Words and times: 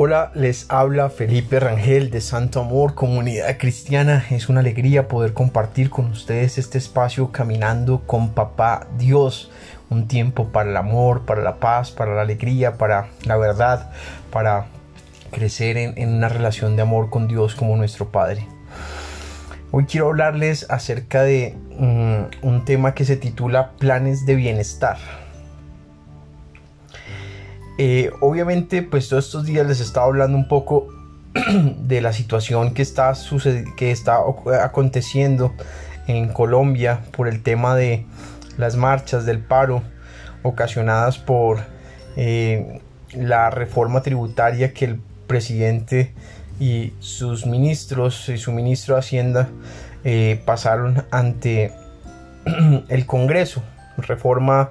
Hola, 0.00 0.30
les 0.36 0.66
habla 0.68 1.10
Felipe 1.10 1.58
Rangel 1.58 2.10
de 2.10 2.20
Santo 2.20 2.60
Amor, 2.60 2.94
Comunidad 2.94 3.58
Cristiana. 3.58 4.24
Es 4.30 4.48
una 4.48 4.60
alegría 4.60 5.08
poder 5.08 5.32
compartir 5.32 5.90
con 5.90 6.12
ustedes 6.12 6.56
este 6.56 6.78
espacio 6.78 7.32
caminando 7.32 8.02
con 8.06 8.28
Papá 8.28 8.86
Dios. 8.96 9.50
Un 9.90 10.06
tiempo 10.06 10.50
para 10.50 10.70
el 10.70 10.76
amor, 10.76 11.22
para 11.22 11.42
la 11.42 11.56
paz, 11.56 11.90
para 11.90 12.14
la 12.14 12.22
alegría, 12.22 12.78
para 12.78 13.08
la 13.24 13.36
verdad, 13.38 13.90
para 14.30 14.66
crecer 15.32 15.76
en, 15.76 16.08
una 16.08 16.28
relación 16.28 16.76
de 16.76 16.82
amor 16.82 17.10
con 17.10 17.26
Dios 17.26 17.56
como 17.56 17.76
nuestro 17.76 18.12
Padre. 18.12 18.46
Hoy 19.72 19.86
quiero 19.86 20.06
hablarles 20.06 20.70
acerca 20.70 21.24
de 21.24 21.56
mm, 21.76 22.46
un 22.46 22.64
tema 22.64 22.94
que 22.94 23.04
se 23.04 23.16
titula 23.16 23.72
Planes 23.80 24.26
de 24.26 24.36
Bienestar. 24.36 25.27
Eh, 27.78 28.10
obviamente, 28.20 28.82
pues 28.82 29.08
todos 29.08 29.26
estos 29.26 29.46
días 29.46 29.66
les 29.66 29.80
estaba 29.80 30.06
hablando 30.06 30.36
un 30.36 30.48
poco 30.48 30.88
de 31.78 32.00
la 32.00 32.12
situación 32.12 32.74
que 32.74 32.82
está, 32.82 33.14
que 33.76 33.92
está 33.92 34.18
aconteciendo 34.62 35.54
en 36.08 36.28
Colombia 36.28 37.02
por 37.16 37.28
el 37.28 37.42
tema 37.42 37.76
de 37.76 38.04
las 38.56 38.74
marchas 38.74 39.24
del 39.26 39.38
paro 39.38 39.82
ocasionadas 40.42 41.18
por 41.18 41.60
eh, 42.16 42.80
la 43.12 43.50
reforma 43.50 44.02
tributaria 44.02 44.72
que 44.72 44.86
el 44.86 45.00
presidente 45.28 46.12
y 46.58 46.94
sus 46.98 47.46
ministros 47.46 48.28
y 48.28 48.38
su 48.38 48.50
ministro 48.50 48.94
de 48.94 49.00
Hacienda 49.00 49.48
eh, 50.02 50.42
pasaron 50.44 51.04
ante 51.12 51.72
el 52.88 53.06
Congreso. 53.06 53.62
Reforma 53.98 54.70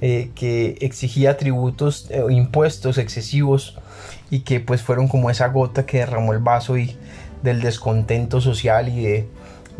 eh, 0.00 0.30
que 0.34 0.76
exigía 0.80 1.36
tributos 1.36 2.08
o 2.22 2.30
impuestos 2.30 2.98
excesivos 2.98 3.76
y 4.30 4.40
que 4.40 4.60
pues 4.60 4.82
fueron 4.82 5.08
como 5.08 5.30
esa 5.30 5.48
gota 5.48 5.86
que 5.86 5.98
derramó 5.98 6.32
el 6.32 6.38
vaso 6.38 6.78
y 6.78 6.96
del 7.42 7.60
descontento 7.60 8.40
social 8.40 8.88
y 8.88 9.02
de, 9.02 9.28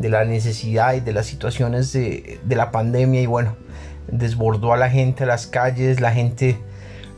la 0.09 0.25
necesidad 0.25 0.95
y 0.95 1.01
de 1.01 1.13
las 1.13 1.27
situaciones 1.27 1.93
de, 1.93 2.41
la 2.49 2.71
pandemia. 2.71 3.21
Y 3.21 3.27
bueno, 3.27 3.57
desbordó 4.09 4.73
a 4.73 4.77
la 4.77 4.91
gente 4.91 5.25
a 5.25 5.27
las 5.27 5.47
calles, 5.47 6.01
la 6.01 6.13
gente 6.13 6.59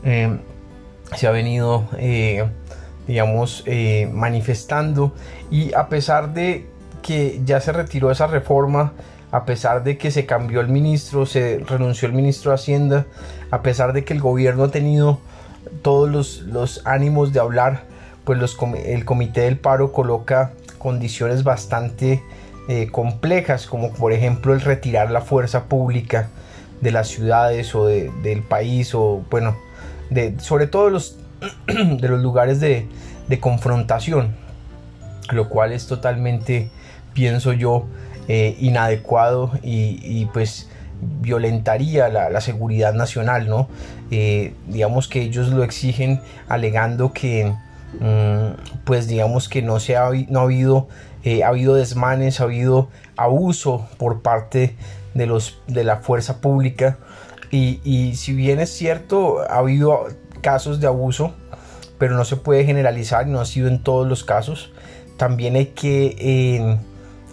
eh, 0.03 0.37
se 1.15 1.27
ha 1.27 1.31
venido, 1.31 1.87
eh, 1.97 2.45
digamos, 3.07 3.63
manifestando. 4.11 5.15
Y 5.49 5.73
a 5.73 5.89
pesar 5.89 6.33
de 6.33 6.67
que 7.01 7.41
ya 7.45 7.59
se 7.61 7.71
retiró 7.71 8.11
esa 8.11 8.27
reforma, 8.27 8.93
a 9.31 9.45
pesar 9.45 9.83
de 9.83 9.97
que 9.97 10.11
se 10.11 10.25
cambió 10.25 10.61
el 10.61 10.67
ministro, 10.67 11.25
se 11.25 11.63
renunció 11.65 12.07
el 12.07 12.13
ministro 12.13 12.51
de 12.51 12.55
Hacienda, 12.55 13.05
a 13.49 13.61
pesar 13.61 13.93
de 13.93 14.03
que 14.03 14.13
el 14.13 14.19
gobierno 14.19 14.65
ha 14.65 14.71
tenido 14.71 15.19
todos 15.81 16.41
los, 16.41 16.81
ánimos 16.85 17.33
de 17.33 17.39
hablar, 17.39 17.83
pues 18.23 18.39
el 18.85 19.05
comité 19.05 19.41
del 19.41 19.57
paro 19.57 19.91
coloca 19.91 20.51
condiciones 20.77 21.43
bastante 21.43 22.23
eh, 22.67 22.89
complejas, 22.91 23.67
como 23.67 23.91
por 23.93 24.13
ejemplo 24.13 24.53
el 24.53 24.61
retirar 24.61 25.11
la 25.11 25.21
fuerza 25.21 25.65
pública 25.65 26.29
de 26.81 26.91
las 26.91 27.07
ciudades 27.07 27.73
o 27.75 27.85
del 27.85 28.43
país, 28.47 28.93
o 28.95 29.23
bueno, 29.29 29.55
de, 30.09 30.39
sobre 30.39 30.67
todo 30.67 30.89
los, 30.89 31.17
de 31.67 32.07
los 32.07 32.21
lugares 32.21 32.59
de, 32.59 32.87
confrontación, 33.39 34.35
lo 35.31 35.47
cual 35.47 35.71
es 35.71 35.87
totalmente, 35.87 36.69
pienso 37.13 37.53
yo, 37.53 37.85
eh, 38.27 38.55
inadecuado 38.59 39.51
y, 39.63 40.25
pues 40.33 40.69
violentaría 41.21 42.09
la, 42.09 42.41
seguridad 42.41 42.93
nacional, 42.93 43.47
¿no? 43.47 43.67
Eh, 44.11 44.53
digamos 44.67 45.07
que 45.07 45.21
ellos 45.21 45.49
lo 45.49 45.63
exigen 45.63 46.21
alegando 46.47 47.11
que, 47.13 47.51
mm, 47.99 48.83
pues 48.85 49.07
digamos 49.07 49.49
que 49.49 49.61
no 49.63 49.79
se 49.79 49.97
ha, 49.97 50.09
no 50.29 50.41
ha 50.41 50.43
habido, 50.43 50.87
eh, 51.23 51.43
ha 51.43 51.47
habido 51.47 51.73
desmanes, 51.73 52.39
ha 52.39 52.43
habido 52.43 52.89
abuso 53.17 53.87
por 53.97 54.21
parte 54.21 54.75
de, 55.15 55.25
los, 55.25 55.59
de 55.67 55.83
la 55.83 55.97
fuerza 55.97 56.39
pública 56.39 56.97
y, 57.49 57.81
y 57.83 58.15
si 58.15 58.33
bien 58.33 58.59
es 58.59 58.69
cierto, 58.69 59.41
ha 59.49 59.57
habido 59.57 60.07
casos 60.41 60.79
de 60.79 60.87
abuso, 60.87 61.33
pero 61.97 62.15
no 62.15 62.25
se 62.25 62.35
puede 62.35 62.65
generalizar, 62.65 63.25
no 63.27 63.39
ha 63.39 63.45
sido 63.45 63.67
en 63.67 63.81
todos 63.81 64.07
los 64.07 64.23
casos. 64.23 64.71
También 65.17 65.55
hay 65.55 65.67
que 65.67 66.79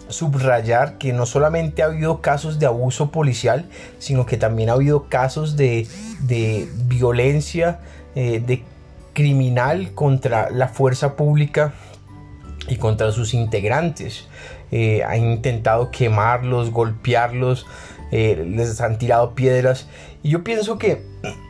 subrayar 0.09 0.97
que 0.97 1.13
no 1.13 1.25
solamente 1.25 1.81
ha 1.81 1.85
habido 1.85 2.21
casos 2.21 2.59
de 2.59 2.65
abuso 2.65 3.11
policial, 3.11 3.69
sino 3.99 4.25
que 4.25 4.37
también 4.37 4.69
ha 4.69 4.73
habido 4.73 5.07
casos 5.07 5.55
de, 5.55 5.87
violencia, 6.87 7.79
eh, 8.15 8.41
de 8.45 8.63
criminal 9.13 9.93
contra 9.93 10.49
la 10.49 10.67
fuerza 10.67 11.15
pública 11.15 11.73
y 12.67 12.75
contra 12.77 13.11
sus 13.11 13.33
integrantes. 13.33 14.27
Eh, 14.71 15.03
han 15.03 15.23
intentado 15.23 15.91
quemarlos, 15.91 16.71
golpearlos, 16.71 17.65
eh, 18.11 18.45
les 18.47 18.81
han 18.81 18.97
tirado 18.97 19.35
piedras. 19.35 19.87
Y 20.23 20.29
yo 20.29 20.43
pienso 20.43 20.77
que 20.77 21.03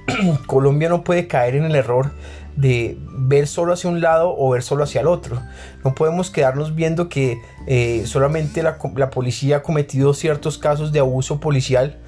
Colombia 0.48 0.90
no 0.90 1.04
puede 1.04 1.28
caer 1.28 1.56
en 1.56 1.66
el 1.66 1.76
error 1.76 2.12
de 2.60 2.98
ver 3.08 3.48
solo 3.48 3.72
hacia 3.72 3.90
un 3.90 4.02
lado 4.02 4.36
o 4.38 4.50
ver 4.50 4.64
solo 4.64 4.84
hacia 4.84 5.00
el 5.00 5.08
otro. 5.08 5.42
No 5.86 5.96
podemos 5.96 6.30
quedarnos 6.30 6.76
viendo 6.76 7.08
que 7.08 7.42
eh, 7.68 8.04
solamente 8.06 8.62
la, 8.64 8.78
policía 9.10 9.58
ha 9.58 9.64
cometido 9.64 10.14
ciertos 10.14 10.58
casos 10.58 10.92
de 10.92 11.00
abuso 11.00 11.40
policial 11.40 12.00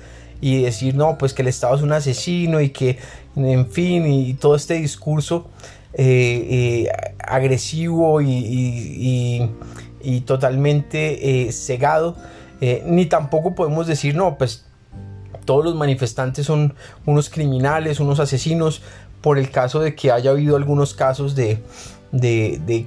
y 0.41 0.63
decir, 0.63 0.93
no, 0.95 1.17
pues 1.17 1.33
que 1.33 1.41
el 1.41 1.47
Estado 1.47 1.75
es 1.75 1.81
un 1.81 1.93
asesino 1.93 2.59
y 2.59 2.71
que, 2.71 2.97
en 3.37 3.65
fin, 3.71 4.05
y, 4.05 4.33
todo 4.33 4.55
este 4.55 4.73
discurso 4.73 5.49
eh, 5.93 6.87
eh, 6.89 7.15
agresivo 7.19 8.19
y, 8.21 9.49
y 10.01 10.21
totalmente 10.21 11.49
cegado. 11.53 12.17
ni 12.85 13.05
tampoco 13.05 13.55
podemos 13.55 13.87
decir, 13.87 14.15
no, 14.15 14.37
pues 14.37 14.65
todos 15.45 15.63
los 15.63 15.75
manifestantes 15.75 16.45
son 16.45 16.75
unos 17.05 17.29
criminales, 17.29 17.99
unos 17.99 18.19
asesinos, 18.19 18.81
por 19.21 19.37
el 19.37 19.51
caso 19.51 19.79
de 19.79 19.95
que 19.95 20.11
haya 20.11 20.31
habido 20.31 20.55
algunos 20.55 20.93
casos 20.93 21.35
de, 21.35 21.59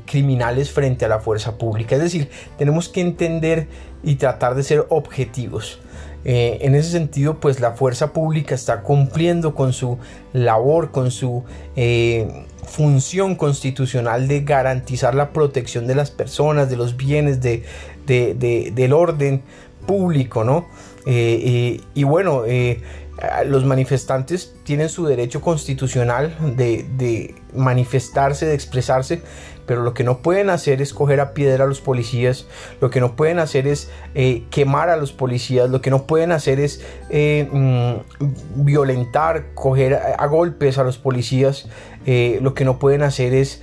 criminales 0.05 0.71
frente 0.71 1.05
a 1.05 1.09
la 1.09 1.21
fuerza 1.21 1.57
pública. 1.57 1.97
Es 1.97 2.03
decir, 2.03 2.29
tenemos 2.59 2.89
que 2.89 3.01
entender 3.01 3.69
y 4.03 4.17
tratar 4.17 4.55
de 4.55 4.63
ser 4.63 4.87
objetivos. 4.91 5.81
Eh, 6.27 6.59
en 6.63 6.75
ese 6.75 6.91
sentido, 6.91 7.39
pues 7.39 7.61
la 7.61 7.73
fuerza 7.73 8.13
pública 8.13 8.55
está 8.55 8.83
cumpliendo 8.83 9.55
con 9.55 9.73
su 9.73 9.99
labor, 10.33 10.91
con 10.91 11.11
su 11.11 11.45
eh, 11.77 12.47
función 12.67 13.37
constitucional 13.37 14.27
de 14.27 14.41
garantizar 14.41 15.15
la 15.15 15.33
protección 15.33 15.87
de 15.87 15.95
las 15.95 16.11
personas, 16.11 16.71
de 16.71 16.77
los 16.77 16.97
bienes, 16.97 17.41
de, 17.43 17.63
del 18.07 18.93
orden 18.93 19.43
público, 19.87 20.45
¿no? 20.45 20.67
Eh, 21.07 21.81
y 21.93 22.05
bueno, 22.05 22.45
los 23.47 23.65
manifestantes 23.65 24.55
tienen 24.65 24.89
su 24.89 25.07
derecho 25.07 25.41
constitucional 25.41 26.35
de, 26.57 27.35
manifestarse, 27.55 28.47
de 28.47 28.55
expresarse, 28.55 29.23
pero 29.67 29.83
lo 29.83 29.95
que 29.95 30.05
no 30.05 30.19
pueden 30.19 30.51
hacer 30.51 30.83
es 30.83 30.93
coger 30.93 31.21
a 31.21 31.33
piedra 31.33 31.65
a 31.65 31.67
los 31.67 31.81
policías, 31.81 32.47
lo 32.81 32.91
que 32.91 33.01
no 33.01 33.17
pueden 33.17 33.39
hacer 33.39 33.67
es 33.67 33.91
eh, 34.15 34.45
quemar 34.51 34.91
a 34.91 34.97
los 34.97 35.13
policías, 35.13 35.71
lo 35.71 35.81
que 35.81 35.91
no 35.91 36.07
pueden 36.07 36.33
hacer 36.33 36.59
es 36.59 36.83
eh, 37.09 37.49
mm, 37.51 38.65
violentar, 38.65 39.55
coger 39.55 39.95
a, 39.95 40.27
golpes 40.27 40.79
a 40.79 40.85
los 40.85 40.99
policías, 40.99 41.69
eh, 42.07 42.39
lo 42.43 42.55
que 42.55 42.65
no 42.65 42.79
pueden 42.79 43.03
hacer 43.03 43.35
es 43.35 43.63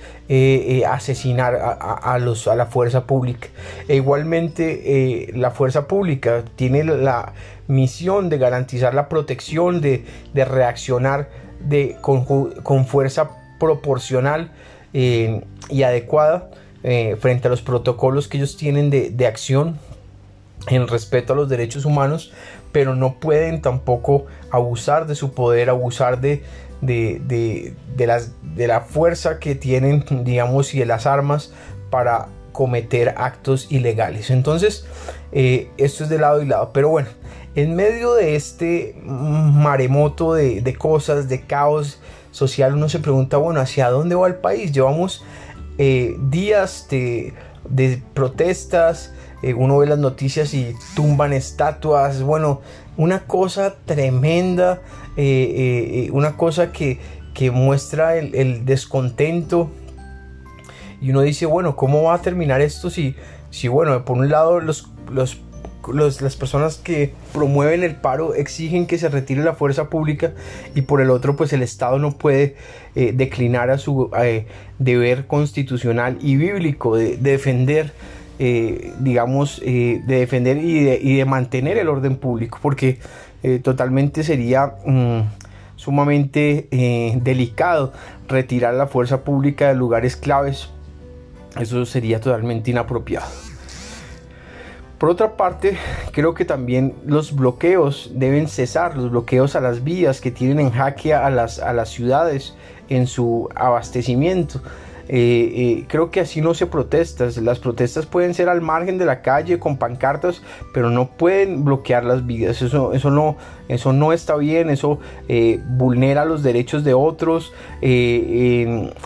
asesinar 0.88 1.54
a, 1.54 2.18
los, 2.18 2.48
a 2.48 2.56
la 2.56 2.66
fuerza 2.66 3.06
pública. 3.06 3.48
E 3.86 3.96
igualmente 3.96 5.30
la 5.34 5.50
fuerza 5.50 5.86
pública 5.86 6.42
tiene 6.56 6.84
la 6.84 7.34
misión 7.72 8.28
de 8.28 8.38
garantizar 8.38 8.94
la 8.94 9.08
protección, 9.08 9.80
de, 9.80 10.04
reaccionar 10.34 11.28
de, 11.60 11.96
con, 12.00 12.86
fuerza 12.86 13.30
proporcional 13.58 14.50
eh, 14.92 15.42
y 15.68 15.82
adecuada 15.82 16.50
eh, 16.82 17.16
frente 17.20 17.48
a 17.48 17.50
los 17.50 17.62
protocolos 17.62 18.28
que 18.28 18.38
ellos 18.38 18.56
tienen 18.56 18.90
de, 18.90 19.26
acción 19.26 19.78
en 20.68 20.86
respeto 20.86 21.32
a 21.32 21.36
los 21.36 21.48
derechos 21.48 21.84
humanos, 21.84 22.32
pero 22.72 22.94
no 22.94 23.14
pueden 23.14 23.62
tampoco 23.62 24.26
abusar 24.50 25.06
de 25.06 25.14
su 25.14 25.32
poder, 25.32 25.70
abusar 25.70 26.20
de, 26.20 26.42
de, 26.82 27.74
las, 27.96 28.32
de 28.42 28.66
la 28.66 28.82
fuerza 28.82 29.38
que 29.38 29.54
tienen, 29.54 30.04
digamos, 30.24 30.74
y 30.74 30.80
de 30.80 30.86
las 30.86 31.06
armas 31.06 31.52
para 31.90 32.28
cometer 32.52 33.14
actos 33.16 33.70
ilegales. 33.70 34.30
Entonces, 34.30 34.84
eh, 35.32 35.70
esto 35.78 36.04
es 36.04 36.10
de 36.10 36.18
lado 36.18 36.42
y 36.42 36.46
lado. 36.46 36.70
Pero 36.72 36.90
bueno, 36.90 37.08
en 37.54 37.74
medio 37.74 38.14
de 38.14 38.36
este 38.36 38.96
maremoto 39.04 40.34
de, 40.34 40.76
cosas, 40.78 41.28
de 41.28 41.42
caos 41.42 42.00
social, 42.30 42.74
uno 42.74 42.88
se 42.88 42.98
pregunta, 42.98 43.36
bueno, 43.36 43.60
¿hacia 43.60 43.90
dónde 43.90 44.14
va 44.14 44.26
el 44.26 44.36
país? 44.36 44.72
Llevamos 44.72 45.24
eh, 45.78 46.16
días 46.30 46.86
de, 46.90 47.32
protestas, 48.14 49.12
eh, 49.42 49.54
uno 49.54 49.78
ve 49.78 49.86
las 49.86 49.98
noticias 49.98 50.54
y 50.54 50.74
tumban 50.94 51.32
estatuas, 51.32 52.22
bueno, 52.22 52.60
una 52.96 53.26
cosa 53.26 53.76
tremenda, 53.84 54.82
eh, 55.16 56.08
una 56.12 56.36
cosa 56.36 56.72
que, 56.72 56.98
muestra 57.52 58.16
el, 58.16 58.64
descontento. 58.64 59.70
Y 61.00 61.10
uno 61.10 61.22
dice, 61.22 61.46
bueno, 61.46 61.74
¿cómo 61.74 62.04
va 62.04 62.14
a 62.14 62.22
terminar 62.22 62.60
esto 62.60 62.88
si, 62.88 63.16
si 63.50 63.66
bueno, 63.66 64.04
por 64.04 64.16
un 64.16 64.28
lado 64.28 64.60
los, 64.60 64.88
los 65.10 65.40
las 65.90 66.36
personas 66.36 66.76
que 66.76 67.12
promueven 67.32 67.82
el 67.82 67.96
paro 67.96 68.34
exigen 68.34 68.86
que 68.86 68.98
se 68.98 69.08
retire 69.08 69.42
la 69.42 69.54
fuerza 69.54 69.88
pública 69.90 70.32
y 70.74 70.82
por 70.82 71.00
el 71.00 71.10
otro 71.10 71.36
pues 71.36 71.52
el 71.52 71.62
Estado 71.62 71.98
no 71.98 72.16
puede 72.16 72.56
eh, 72.94 73.12
declinar 73.14 73.70
a 73.70 73.78
su 73.78 74.10
eh, 74.18 74.46
deber 74.78 75.26
constitucional 75.26 76.18
y 76.20 76.36
bíblico 76.36 76.96
de, 76.96 77.16
defender 77.16 77.92
eh, 78.44 78.92
digamos 78.98 79.60
de 79.60 80.02
defender 80.04 80.58
y 80.58 81.16
de, 81.16 81.24
mantener 81.24 81.78
el 81.78 81.88
orden 81.88 82.16
público 82.16 82.58
porque 82.60 82.98
totalmente 83.62 84.22
sería 84.22 84.74
mm, 84.84 85.20
sumamente 85.76 86.68
delicado 87.22 87.92
retirar 88.28 88.74
la 88.74 88.86
fuerza 88.86 89.22
pública 89.22 89.68
de 89.68 89.74
lugares 89.74 90.16
claves 90.16 90.70
eso 91.60 91.84
sería 91.86 92.20
totalmente 92.20 92.70
inapropiado 92.70 93.26
por 95.02 95.10
otra 95.10 95.36
parte, 95.36 95.76
creo 96.12 96.32
que 96.32 96.44
también 96.44 96.94
los 97.04 97.34
bloqueos 97.34 98.12
deben 98.14 98.46
cesar, 98.46 98.96
los 98.96 99.10
bloqueos 99.10 99.56
a 99.56 99.60
las 99.60 99.82
vías 99.82 100.20
que 100.20 100.30
tienen 100.30 100.60
en 100.60 100.70
jaque 100.70 101.12
a 101.12 101.28
las, 101.28 101.58
a 101.58 101.72
las 101.72 101.88
ciudades 101.88 102.54
en 102.88 103.08
su 103.08 103.48
abastecimiento. 103.56 104.60
Eh, 105.14 105.52
eh, 105.54 105.84
creo 105.88 106.10
que 106.10 106.20
así 106.20 106.40
no 106.40 106.54
se 106.54 106.66
protesta. 106.66 107.28
Las 107.42 107.58
protestas 107.58 108.06
pueden 108.06 108.32
ser 108.32 108.48
al 108.48 108.62
margen 108.62 108.96
de 108.96 109.04
la 109.04 109.20
calle 109.20 109.58
con 109.58 109.76
pancartas, 109.76 110.40
pero 110.72 110.88
no 110.88 111.10
pueden 111.10 111.66
bloquear 111.66 112.02
las 112.04 112.24
vías. 112.24 112.62
Eso, 112.62 112.94
eso, 112.94 113.10
no, 113.10 113.36
eso 113.68 113.92
no 113.92 114.14
está 114.14 114.36
bien, 114.36 114.70
eso 114.70 115.00
eh, 115.28 115.60
vulnera 115.68 116.24
los 116.24 116.42
derechos 116.42 116.82
de 116.82 116.94
otros, 116.94 117.52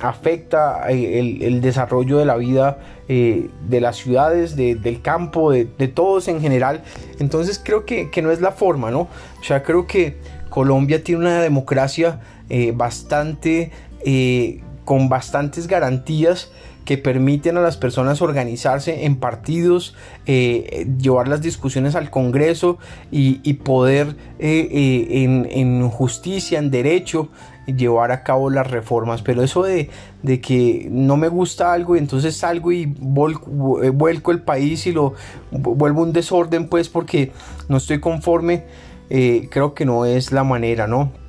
afecta 0.00 0.88
el, 0.90 1.60
desarrollo 1.60 2.18
de 2.18 2.24
la 2.24 2.36
vida 2.36 2.78
de 3.08 3.80
las 3.80 3.96
ciudades, 3.96 4.54
del 4.54 5.02
campo, 5.02 5.50
de, 5.50 5.64
todos 5.88 6.28
en 6.28 6.40
general. 6.40 6.84
Entonces 7.18 7.60
creo 7.62 7.84
que, 7.84 8.10
que, 8.10 8.22
no 8.22 8.30
es 8.30 8.40
la 8.40 8.52
forma, 8.52 8.92
¿no? 8.92 9.08
O 9.40 9.44
sea, 9.44 9.64
creo 9.64 9.88
que 9.88 10.18
Colombia 10.50 11.02
tiene 11.02 11.22
una 11.22 11.42
democracia 11.42 12.20
bastante 12.74 13.72
con 14.86 15.10
bastantes 15.10 15.66
garantías 15.66 16.50
que 16.86 16.96
permiten 16.96 17.56
a 17.58 17.60
las 17.60 17.76
personas 17.76 18.22
organizarse 18.22 19.04
en 19.04 19.16
partidos, 19.16 19.94
eh, 20.24 20.86
llevar 20.98 21.26
las 21.26 21.42
discusiones 21.42 21.96
al 21.96 22.10
Congreso 22.10 22.78
y, 23.10 23.52
poder 23.54 24.16
eh, 24.38 24.68
eh, 24.70 25.48
en, 25.50 25.88
justicia, 25.90 26.60
en 26.60 26.70
derecho, 26.70 27.28
llevar 27.66 28.12
a 28.12 28.22
cabo 28.22 28.50
las 28.50 28.70
reformas. 28.70 29.20
Pero 29.22 29.42
eso 29.42 29.64
de, 29.64 29.90
que 30.40 30.86
no 30.88 31.16
me 31.16 31.26
gusta 31.26 31.72
algo 31.72 31.96
y 31.96 31.98
entonces 31.98 32.36
salgo 32.36 32.70
y 32.70 32.86
vuelco 32.86 34.30
el 34.30 34.42
país 34.42 34.86
y 34.86 34.92
lo 34.92 35.14
vuelvo 35.50 36.02
un 36.02 36.12
desorden, 36.12 36.68
pues 36.68 36.88
porque 36.88 37.32
no 37.68 37.78
estoy 37.78 37.98
conforme, 37.98 38.64
creo 39.08 39.74
que 39.74 39.84
no 39.84 40.04
es 40.04 40.30
la 40.30 40.44
manera, 40.44 40.86
¿no? 40.86 41.25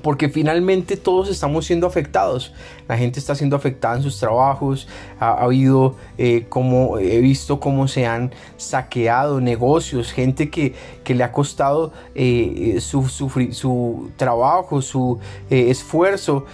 Porque 0.00 0.28
finalmente 0.28 0.96
todos 0.96 1.28
estamos 1.28 1.66
siendo 1.66 1.86
afectados. 1.86 2.52
La 2.88 2.96
gente 2.96 3.18
está 3.18 3.34
siendo 3.34 3.56
afectada 3.56 3.96
en 3.96 4.02
sus 4.02 4.18
trabajos. 4.18 4.88
Ha, 5.20 5.32
habido, 5.42 5.96
eh, 6.16 6.46
como 6.48 6.98
he 6.98 7.20
visto 7.20 7.60
cómo 7.60 7.88
se 7.88 8.06
han 8.06 8.32
saqueado 8.56 9.40
negocios, 9.40 10.12
gente 10.12 10.48
que, 10.50 10.74
le 11.06 11.24
ha 11.24 11.32
costado 11.32 11.92
eh, 12.14 12.78
su, 12.80 13.06
su, 13.08 14.10
trabajo, 14.16 14.80
su 14.80 15.18
eh, 15.50 15.66
esfuerzo, 15.68 16.46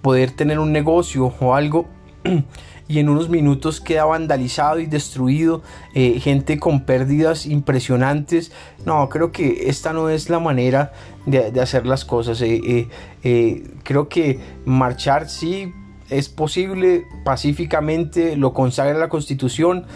poder 0.00 0.30
tener 0.30 0.58
un 0.58 0.72
negocio 0.72 1.34
o 1.38 1.54
algo. 1.54 1.86
y 2.88 3.00
en 3.00 3.08
unos 3.08 3.28
minutos 3.28 3.80
queda 3.80 4.04
vandalizado 4.04 4.78
y 4.78 4.86
destruido, 4.86 5.62
eh, 5.94 6.20
gente 6.20 6.58
con 6.58 6.84
pérdidas 6.84 7.46
impresionantes. 7.46 8.52
No, 8.84 9.08
creo 9.08 9.32
que 9.32 9.68
esta 9.68 9.92
no 9.92 10.08
es 10.08 10.30
la 10.30 10.38
manera 10.38 10.92
de, 11.26 11.60
hacer 11.60 11.86
las 11.86 12.04
cosas. 12.04 12.40
Eh, 12.42 12.88
eh, 13.24 13.70
creo 13.82 14.08
que 14.08 14.38
marchar 14.64 15.28
sí 15.28 15.72
es 16.10 16.28
posible 16.28 17.04
pacíficamente, 17.24 18.36
lo 18.36 18.52
consagra 18.54 18.96
la 18.96 19.08
constitución, 19.08 19.86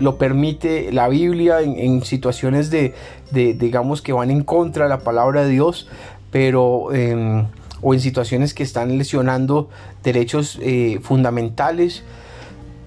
lo 0.00 0.18
permite 0.18 0.90
la 0.90 1.08
Biblia 1.08 1.60
en, 1.60 2.02
situaciones 2.04 2.70
de, 2.70 2.94
digamos, 3.30 4.02
que 4.02 4.12
van 4.12 4.32
en 4.32 4.42
contra 4.42 4.86
de 4.86 4.88
la 4.88 4.98
palabra 4.98 5.44
de 5.44 5.50
Dios, 5.50 5.88
pero 6.32 6.92
em, 6.92 7.46
o 7.80 7.94
en 7.94 8.00
situaciones 8.00 8.54
que 8.54 8.64
están 8.64 8.98
lesionando 8.98 9.68
derechos 10.02 10.58
fundamentales. 11.02 12.02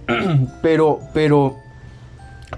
pero, 0.61 0.99
pero, 1.13 1.57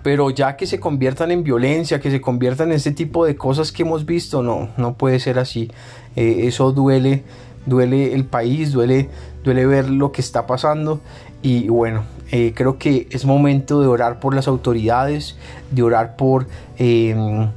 pero 0.03 0.29
ya 0.29 0.55
que 0.57 0.67
se 0.67 0.79
conviertan 0.79 1.31
en 1.31 1.43
violencia, 1.43 1.99
que 1.99 2.11
se 2.11 2.21
conviertan 2.21 2.69
en 2.69 2.75
ese 2.75 2.91
tipo 2.91 3.25
de 3.25 3.35
cosas 3.35 3.71
que 3.71 3.83
hemos 3.83 4.05
visto, 4.05 4.41
no, 4.41 4.69
no 4.77 4.93
puede 4.95 5.19
ser 5.19 5.39
así. 5.39 5.71
Eh, 6.15 6.47
eso 6.47 6.71
duele, 6.71 7.23
duele 7.65 8.13
el 8.13 8.25
país, 8.25 8.71
duele, 8.71 9.09
duele 9.43 9.65
ver 9.65 9.89
lo 9.89 10.11
que 10.11 10.21
está 10.21 10.47
pasando 10.47 11.01
y 11.41 11.69
bueno, 11.69 12.03
eh, 12.31 12.53
creo 12.55 12.77
que 12.77 13.07
es 13.11 13.25
momento 13.25 13.79
de 13.81 13.87
orar 13.87 14.19
por 14.19 14.33
las 14.33 14.47
autoridades, 14.47 15.37
de 15.71 15.83
orar 15.83 16.15
por... 16.15 16.47
Em, 16.77 17.49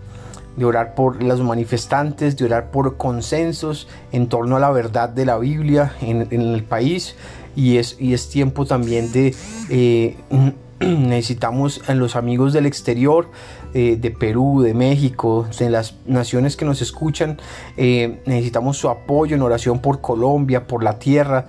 de 0.61 0.67
orar 0.67 0.95
por 0.95 1.23
los 1.23 1.41
manifestantes, 1.41 2.37
de 2.37 2.45
orar 2.45 2.71
por 2.71 2.99
consensos 2.99 3.89
en 4.13 4.29
torno 4.29 4.57
a 4.57 4.61
la 4.61 4.71
verdad 4.71 5.09
de 5.09 5.25
la 5.25 5.39
Biblia 5.39 5.95
en, 6.03 6.29
el 6.31 6.63
país. 6.63 7.17
Y 7.57 7.79
es, 7.79 7.97
y 7.99 8.13
es 8.13 8.29
tiempo 8.29 8.67
también 8.67 9.11
de... 9.11 9.35
Eh, 9.71 10.17
necesitamos 10.81 11.83
a 11.89 11.95
los 11.95 12.15
amigos 12.15 12.53
del 12.53 12.67
exterior, 12.67 13.31
eh, 13.73 13.97
de 13.99 14.11
Perú, 14.11 14.61
de 14.63 14.75
México, 14.75 15.47
de 15.59 15.71
las 15.71 15.95
naciones 16.07 16.57
que 16.57 16.67
nos 16.67 16.83
escuchan, 16.83 17.39
eh, 17.79 18.21
necesitamos 18.27 18.77
su 18.77 18.89
apoyo 18.89 19.37
en 19.37 19.43
oración 19.43 19.81
por 19.81 20.03
Colombia, 20.03 20.67
por 20.67 20.83
la 20.83 20.99
tierra, 20.99 21.47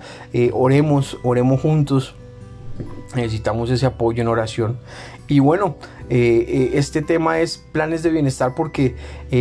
oremos, 0.52 1.18
oremos 1.22 1.60
juntos, 1.60 2.14
necesitamos 3.14 3.70
ese 3.70 3.86
apoyo 3.86 4.22
en 4.22 4.28
oración. 4.28 4.78
Y 5.28 5.38
bueno, 5.38 5.76
este 6.10 7.00
tema 7.00 7.40
es 7.40 7.56
planes 7.72 8.02
de 8.02 8.10
bienestar 8.10 8.54
porque 8.54 8.96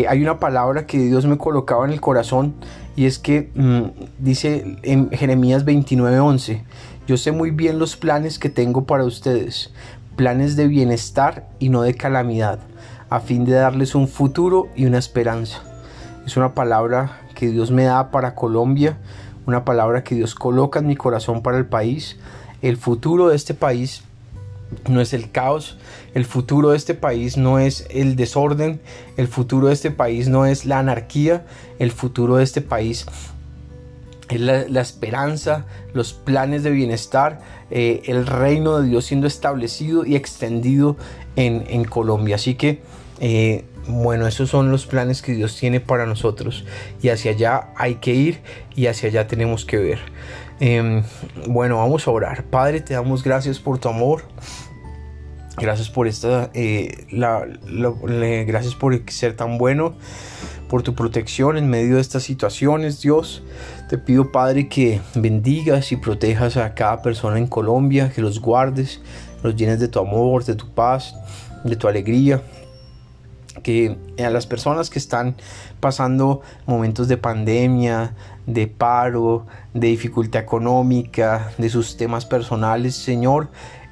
hay 0.08 0.22
una 0.22 0.40
palabra 0.40 0.86
que 0.86 1.00
Dios 1.00 1.26
me 1.26 1.38
colocaba 1.38 1.86
en 1.86 1.92
el 1.92 2.00
corazón 2.00 2.54
y 2.96 3.06
es 3.06 3.20
que 3.20 3.50
mm, 3.56 4.04
dice 4.20 4.78
en 4.84 5.10
Jeremías 5.12 5.66
29:11, 5.66 6.62
yo 7.08 7.18
sé 7.18 7.32
muy 7.32 7.52
bien 7.52 7.80
los 7.80 7.96
planes 7.96 8.38
que 8.38 8.50
tengo 8.50 8.86
para 8.86 9.06
ustedes, 9.06 9.72
planes 10.16 10.56
de 10.56 10.68
bienestar 10.68 11.50
y 11.60 11.70
no 11.70 11.82
de 11.84 11.96
calamidad, 11.96 12.60
a 13.10 13.20
fin 13.20 13.46
de 13.46 13.54
darles 13.54 13.96
un 13.96 14.08
futuro 14.08 14.68
y 14.76 14.86
una 14.86 14.98
esperanza. 14.98 15.64
Es 16.26 16.38
una 16.38 16.54
palabra 16.54 17.22
que 17.34 17.48
Dios 17.48 17.72
me 17.72 17.86
da 17.86 18.12
para 18.12 18.36
Colombia, 18.36 18.98
una 19.46 19.66
palabra 19.66 20.04
que 20.04 20.16
Dios 20.16 20.36
coloca 20.36 20.80
en 20.80 20.88
mi 20.88 20.96
corazón 20.96 21.42
para 21.42 21.58
el 21.58 21.66
país. 21.66 22.20
El 22.62 22.78
futuro 22.78 23.30
de 23.30 23.36
este 23.36 23.54
país 23.54 24.04
no 24.90 25.02
es 25.02 25.14
el 25.14 25.32
caos, 25.32 25.78
el 26.14 26.26
futuro 26.26 26.72
de 26.72 26.78
este 26.78 26.94
país 26.94 27.38
no 27.38 27.60
es 27.60 27.88
el 27.90 28.16
desorden, 28.16 28.80
el 29.18 29.28
futuro 29.28 29.68
de 29.68 29.74
este 29.74 29.92
país 29.92 30.30
no 30.30 30.46
es 30.46 30.66
la 30.66 30.80
anarquía, 30.80 31.46
el 31.80 31.92
futuro 31.92 32.38
de 32.38 32.44
este 32.44 32.62
país 32.62 33.06
es 34.30 34.40
la, 34.40 34.82
esperanza, 34.82 35.66
los 35.94 36.14
planes 36.14 36.64
de 36.64 36.72
bienestar, 36.72 37.42
eh, 37.70 38.02
el 38.06 38.26
reino 38.26 38.80
de 38.80 38.88
Dios 38.88 39.06
siendo 39.06 39.28
establecido 39.28 40.06
y 40.06 40.16
extendido 40.16 40.96
en, 41.36 41.84
Colombia. 41.86 42.36
Así 42.36 42.56
que, 42.56 42.82
eh, 43.20 43.66
bueno, 43.88 44.28
esos 44.28 44.50
son 44.50 44.72
los 44.72 44.86
planes 44.86 45.22
que 45.22 45.34
Dios 45.34 45.58
tiene 45.58 45.82
para 45.82 46.06
nosotros 46.06 46.66
y 47.02 47.10
hacia 47.10 47.32
allá 47.32 47.70
hay 47.76 47.96
que 47.96 48.14
ir 48.14 48.40
y 48.76 48.88
hacia 48.88 49.10
allá 49.10 49.28
tenemos 49.28 49.66
que 49.66 49.78
ver. 49.78 50.00
Em, 50.64 51.02
bueno, 51.48 51.78
vamos 51.78 52.08
a 52.08 52.12
orar. 52.12 52.44
Padre, 52.44 52.82
te 52.82 52.94
damos 52.94 53.24
gracias 53.24 53.58
por 53.58 53.80
tu 53.80 53.90
amor. 53.90 54.22
Gracias 55.58 55.90
por 55.90 56.08
esta, 56.08 56.52
eh, 56.54 57.08
gracias 57.10 58.76
por 58.76 59.02
ser 59.12 59.36
tan 59.36 59.58
bueno, 59.58 59.96
por 60.70 60.84
tu 60.84 60.94
protección 60.94 61.58
en 61.58 61.68
medio 61.68 61.96
de 61.96 62.02
estas 62.02 62.22
situaciones, 62.22 63.02
Dios. 63.02 63.42
Te 63.90 63.98
pido, 63.98 64.32
Padre, 64.32 64.70
que 64.70 65.02
bendigas 65.16 65.92
y 65.92 65.96
protejas 65.96 66.58
a 66.58 66.76
cada 66.76 67.02
persona 67.02 67.40
en 67.40 67.48
Colombia, 67.48 68.12
que 68.14 68.22
los 68.22 68.40
guardes, 68.40 69.02
los 69.42 69.56
llenes 69.56 69.80
de 69.80 69.88
tu 69.88 69.98
amor, 69.98 70.46
de 70.46 70.54
tu 70.54 70.70
paz, 70.70 71.16
de 71.64 71.76
tu 71.76 71.88
alegría 71.88 72.44
que 73.64 73.98
a 74.18 74.30
las 74.30 74.48
personas 74.48 74.90
que 74.90 75.00
están 75.00 75.36
pasando 75.80 76.42
momentos 76.66 77.08
de 77.08 77.18
pandemia, 77.18 78.16
de 78.54 78.68
paro, 78.68 79.46
de 79.74 79.88
dificultad 79.88 80.42
económica, 80.42 81.52
de 81.58 81.70
sus 81.70 81.98
temas 81.98 82.26
personales, 82.26 82.96
Señor, 82.96 83.50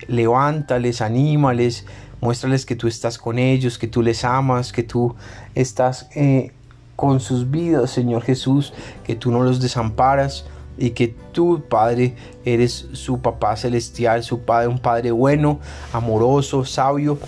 levántales, 0.08 1.02
anímales, 1.02 1.86
muéstrales 2.22 2.66
que 2.66 2.76
tú 2.76 2.88
estás 2.88 3.18
con 3.18 3.40
ellos, 3.40 3.78
que 3.78 3.88
tú 3.88 4.02
les 4.02 4.24
amas, 4.26 4.72
que 4.72 4.84
tú 4.84 5.16
estás 5.56 6.10
eh, 6.16 6.52
con 6.96 7.20
sus 7.20 7.50
vidas, 7.50 7.92
Señor 7.92 8.24
Jesús, 8.24 8.74
que 9.04 9.16
tú 9.16 9.32
no 9.32 9.44
los 9.44 9.62
desamparas. 9.62 10.46
y 10.82 10.92
que 10.92 11.14
tú, 11.34 11.62
Padre, 11.68 12.16
eres 12.46 12.88
su 12.94 13.20
papá 13.20 13.58
celestial, 13.58 14.24
su 14.24 14.40
Padre, 14.46 14.70
un 14.70 14.80
Padre 14.80 15.12
bueno, 15.12 15.60
amoroso, 15.92 16.64
sabio 16.64 17.20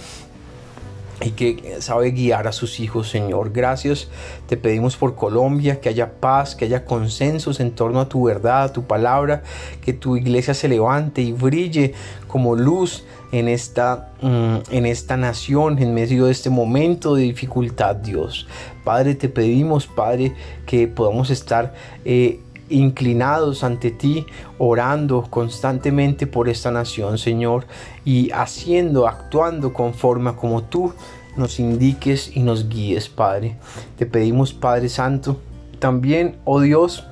y 1.24 1.32
que 1.32 1.78
sabe 1.82 2.12
guiar 2.12 2.48
a 2.48 2.52
sus 2.52 2.80
hijos, 2.80 3.10
Señor. 3.10 3.52
Gracias 3.52 4.10
te 4.48 4.58
pedimos 4.58 4.98
por 4.98 5.16
Colombia, 5.16 5.80
que 5.80 5.90
haya 5.90 6.20
paz, 6.20 6.56
que 6.56 6.66
haya 6.66 6.86
consensos 6.86 7.60
en 7.60 7.72
torno 7.72 8.00
a 8.00 8.10
tu 8.10 8.24
verdad, 8.24 8.64
a 8.64 8.74
tu 8.74 8.84
palabra, 8.84 9.44
que 9.82 9.94
tu 9.94 10.18
iglesia 10.18 10.54
se 10.54 10.68
levante 10.68 11.22
y 11.22 11.32
brille 11.32 11.94
como 12.28 12.56
luz 12.56 13.06
en 13.32 13.48
esta, 13.48 14.12
mm, 14.22 14.56
en 14.72 14.86
esta 14.86 15.16
nación, 15.18 15.80
en 15.80 15.94
medio 15.94 16.26
de 16.26 16.32
este 16.32 16.50
momento 16.50 17.16
de 17.16 17.24
dificultad, 17.24 17.96
Dios. 17.96 18.48
Padre, 18.84 19.16
te 19.16 19.30
pedimos, 19.30 19.88
Padre, 19.88 20.34
que 20.66 20.88
podamos 20.88 21.30
estar... 21.30 21.74
Eh, 22.04 22.40
inclinados 22.72 23.64
ante 23.64 23.92
ti, 23.92 24.26
orando 24.58 25.24
constantemente 25.30 26.28
por 26.28 26.50
esta 26.50 26.72
nación, 26.72 27.18
Señor, 27.18 27.66
y 28.06 28.32
haciendo, 28.32 29.08
actuando 29.08 29.74
conforme 29.74 30.32
a 30.32 30.36
como 30.36 30.64
tú 30.64 30.94
nos 31.38 31.60
indiques 31.60 32.36
y 32.36 32.42
nos 32.42 32.70
guíes, 32.70 33.10
Padre. 33.10 33.58
Te 33.98 34.06
pedimos, 34.06 34.54
Padre 34.54 34.90
Santo, 34.90 35.40
también, 35.80 36.38
oh 36.46 36.62
Dios, 36.62 37.06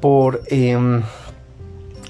por... 0.00 0.42
Em, 0.48 1.02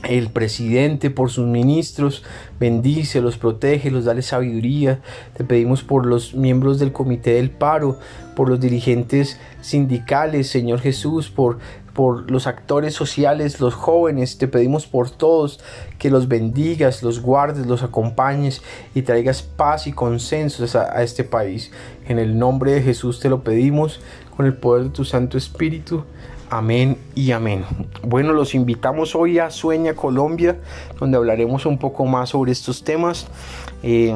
el 0.09 0.29
presidente, 0.31 1.11
por 1.11 1.31
sus 1.31 1.47
ministros, 1.47 2.25
bendice, 2.59 3.21
los 3.21 3.37
protege, 3.37 3.91
los 3.91 4.05
dale 4.05 4.23
sabiduría. 4.23 5.01
Te 5.37 5.45
pedimos 5.45 5.83
por 5.83 6.07
los 6.07 6.35
miembros 6.35 6.79
del 6.79 6.93
comité 6.93 7.35
del 7.35 7.51
paro, 7.51 7.99
por 8.35 8.49
los 8.49 8.61
dirigentes 8.61 9.39
sindicales, 9.61 10.49
Señor 10.49 10.81
Jesús, 10.81 11.31
por 11.31 11.59
por 11.93 12.31
los 12.31 12.47
actores 12.47 12.95
sociales, 12.95 13.61
los 13.61 13.75
jóvenes, 13.75 14.39
te 14.39 14.49
pedimos 14.49 14.87
por 14.87 15.11
todos 15.11 15.61
que 15.99 16.11
los 16.11 16.29
bendigas, 16.29 17.03
los 17.03 17.21
guardes, 17.21 17.67
los 17.67 17.83
acompañes 17.83 18.63
y 18.95 19.03
traigas 19.03 19.43
paz 19.43 19.87
y 19.87 19.93
consenso 19.93 20.65
a, 20.79 21.03
este 21.03 21.25
país. 21.25 21.71
En 22.07 22.19
el 22.19 22.39
nombre 22.39 22.73
de 22.73 22.83
Jesús 22.83 23.21
te 23.21 23.29
lo 23.29 23.43
pedimos, 23.43 24.01
con 24.37 24.47
el 24.47 24.55
poder 24.55 24.85
de 24.85 24.91
tu 24.91 25.05
Santo 25.05 25.37
Espíritu. 25.37 26.05
Amén 26.49 26.97
y 27.15 27.31
amén. 27.31 27.65
Bueno, 28.03 28.33
los 28.33 28.55
invitamos 28.55 29.15
hoy 29.15 29.39
a 29.39 29.51
Sueña 29.51 29.95
Colombia, 29.95 30.59
donde 30.99 31.17
hablaremos 31.17 31.65
un 31.67 31.79
poco 31.79 32.07
más 32.07 32.31
sobre 32.31 32.53
estos 32.53 32.83
temas. 32.83 33.29
Eh, 33.83 34.13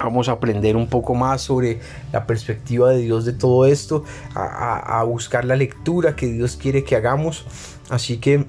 Vamos 0.00 0.28
a 0.28 0.32
aprender 0.32 0.76
un 0.76 0.88
poco 0.88 1.14
más 1.14 1.42
sobre 1.42 1.78
la 2.12 2.26
perspectiva 2.26 2.90
de 2.90 2.98
Dios 2.98 3.24
de 3.24 3.32
todo 3.32 3.66
esto, 3.66 4.04
a, 4.34 5.02
buscar 5.04 5.44
la 5.44 5.54
lectura 5.54 6.16
que 6.16 6.26
Dios 6.26 6.56
quiere 6.56 6.82
que 6.82 6.96
hagamos. 6.96 7.46
Así 7.90 8.18
que 8.18 8.44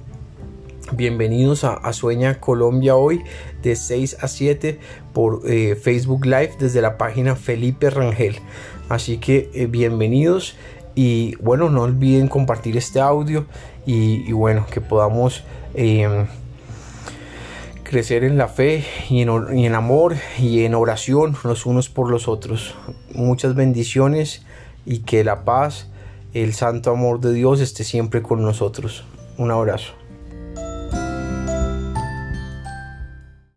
bienvenidos 0.92 1.62
a, 1.62 1.92
Sueña 1.92 2.40
Colombia 2.40 2.96
hoy 2.96 3.22
de 3.62 3.76
6 3.76 4.18
a 4.20 4.28
7 4.28 4.80
por 5.12 5.42
eh, 5.46 5.76
Facebook 5.76 6.24
Live 6.24 6.54
desde 6.58 6.82
la 6.82 6.98
página 6.98 7.36
Felipe 7.36 7.90
Rangel. 7.90 8.36
Así 8.88 9.18
que 9.18 9.50
eh, 9.54 9.66
bienvenidos 9.66 10.56
y 10.96 11.36
bueno, 11.36 11.70
no 11.70 11.82
olviden 11.82 12.26
compartir 12.26 12.76
este 12.76 13.00
audio 13.00 13.46
y, 13.86 14.32
bueno, 14.32 14.66
que 14.68 14.80
podamos... 14.80 15.44
Eh, 15.74 16.26
crecer 17.86 18.24
en 18.24 18.36
la 18.36 18.48
fe 18.48 18.84
y 19.08 19.22
en, 19.22 19.74
amor 19.74 20.16
y 20.38 20.64
en 20.64 20.74
oración 20.74 21.36
los 21.44 21.66
unos 21.66 21.88
por 21.88 22.10
los 22.10 22.26
otros. 22.26 22.74
Muchas 23.14 23.54
bendiciones 23.54 24.44
y 24.84 25.00
que 25.00 25.22
la 25.22 25.44
paz, 25.44 25.88
el 26.34 26.52
santo 26.52 26.90
amor 26.90 27.20
de 27.20 27.32
Dios 27.32 27.60
esté 27.60 27.84
siempre 27.84 28.22
con 28.22 28.42
nosotros. 28.42 29.04
Un 29.38 29.52
abrazo. 29.52 30.05